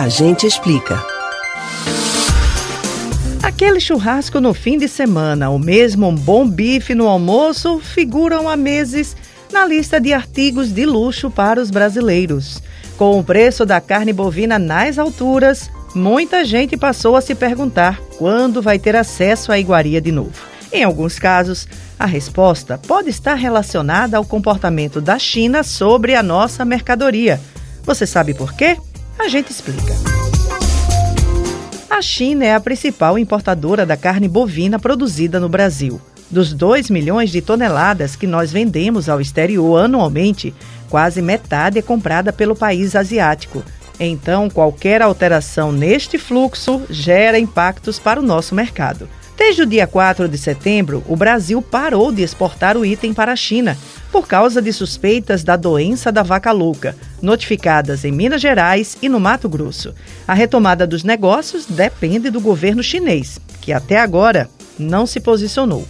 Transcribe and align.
A 0.00 0.08
gente 0.08 0.46
explica. 0.46 0.98
Aquele 3.42 3.78
churrasco 3.78 4.40
no 4.40 4.54
fim 4.54 4.78
de 4.78 4.88
semana, 4.88 5.50
o 5.50 5.58
mesmo 5.58 6.08
um 6.08 6.14
bom 6.14 6.48
bife 6.48 6.94
no 6.94 7.06
almoço, 7.06 7.78
figuram 7.80 8.48
há 8.48 8.56
meses 8.56 9.14
na 9.52 9.66
lista 9.66 10.00
de 10.00 10.14
artigos 10.14 10.72
de 10.72 10.86
luxo 10.86 11.30
para 11.30 11.60
os 11.60 11.70
brasileiros. 11.70 12.62
Com 12.96 13.18
o 13.18 13.22
preço 13.22 13.66
da 13.66 13.78
carne 13.78 14.10
bovina 14.10 14.58
nas 14.58 14.98
alturas, 14.98 15.70
muita 15.94 16.46
gente 16.46 16.78
passou 16.78 17.14
a 17.14 17.20
se 17.20 17.34
perguntar 17.34 18.00
quando 18.16 18.62
vai 18.62 18.78
ter 18.78 18.96
acesso 18.96 19.52
à 19.52 19.58
iguaria 19.58 20.00
de 20.00 20.10
novo. 20.10 20.40
Em 20.72 20.82
alguns 20.82 21.18
casos, 21.18 21.68
a 21.98 22.06
resposta 22.06 22.78
pode 22.78 23.10
estar 23.10 23.34
relacionada 23.34 24.16
ao 24.16 24.24
comportamento 24.24 24.98
da 24.98 25.18
China 25.18 25.62
sobre 25.62 26.14
a 26.14 26.22
nossa 26.22 26.64
mercadoria. 26.64 27.38
Você 27.84 28.06
sabe 28.06 28.32
por 28.32 28.54
quê? 28.54 28.78
A 29.20 29.28
gente 29.28 29.50
explica. 29.52 29.94
A 31.90 32.00
China 32.00 32.42
é 32.42 32.54
a 32.54 32.60
principal 32.60 33.18
importadora 33.18 33.84
da 33.84 33.94
carne 33.94 34.26
bovina 34.26 34.78
produzida 34.78 35.38
no 35.38 35.46
Brasil. 35.46 36.00
Dos 36.30 36.54
2 36.54 36.88
milhões 36.88 37.28
de 37.28 37.42
toneladas 37.42 38.16
que 38.16 38.26
nós 38.26 38.50
vendemos 38.50 39.10
ao 39.10 39.20
exterior 39.20 39.84
anualmente, 39.84 40.54
quase 40.88 41.20
metade 41.20 41.78
é 41.78 41.82
comprada 41.82 42.32
pelo 42.32 42.56
país 42.56 42.96
asiático. 42.96 43.62
Então, 44.00 44.48
qualquer 44.48 45.02
alteração 45.02 45.70
neste 45.70 46.16
fluxo 46.16 46.80
gera 46.88 47.38
impactos 47.38 47.98
para 47.98 48.20
o 48.20 48.24
nosso 48.24 48.54
mercado. 48.54 49.06
Desde 49.36 49.62
o 49.62 49.66
dia 49.66 49.86
4 49.86 50.30
de 50.30 50.38
setembro, 50.38 51.04
o 51.06 51.14
Brasil 51.14 51.60
parou 51.60 52.10
de 52.10 52.22
exportar 52.22 52.74
o 52.74 52.86
item 52.86 53.12
para 53.12 53.32
a 53.32 53.36
China 53.36 53.76
por 54.10 54.26
causa 54.26 54.60
de 54.60 54.72
suspeitas 54.72 55.44
da 55.44 55.56
doença 55.56 56.10
da 56.10 56.22
vaca 56.22 56.52
louca, 56.52 56.96
notificadas 57.22 58.04
em 58.04 58.12
Minas 58.12 58.40
Gerais 58.40 58.96
e 59.00 59.08
no 59.08 59.20
Mato 59.20 59.48
Grosso. 59.48 59.94
A 60.26 60.34
retomada 60.34 60.86
dos 60.86 61.04
negócios 61.04 61.66
depende 61.66 62.30
do 62.30 62.40
governo 62.40 62.82
chinês, 62.82 63.38
que 63.60 63.72
até 63.72 63.98
agora 63.98 64.48
não 64.78 65.06
se 65.06 65.20
posicionou. 65.20 65.86